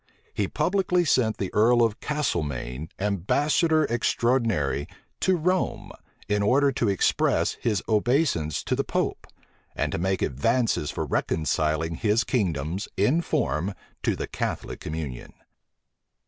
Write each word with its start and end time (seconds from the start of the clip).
He 0.33 0.47
publicly 0.47 1.05
sent 1.05 1.37
the 1.37 1.53
earl 1.53 1.83
of 1.83 1.99
Castelmaine 1.99 2.89
ambassador 2.97 3.83
extraordinary 3.87 4.87
to 5.19 5.37
Rome, 5.37 5.91
in 6.27 6.41
order 6.41 6.71
to 6.71 6.89
express 6.89 7.53
his 7.61 7.83
obeisance 7.87 8.63
to 8.63 8.75
the 8.75 8.83
pope, 8.83 9.27
and 9.75 9.91
to 9.91 9.99
make 9.99 10.23
advances 10.23 10.89
for 10.89 11.05
reconciling 11.05 11.93
his 11.93 12.23
kingdoms, 12.23 12.87
in 12.97 13.21
form, 13.21 13.75
to 14.01 14.15
the 14.15 14.25
Catholic 14.25 14.79
communion. 14.79 15.33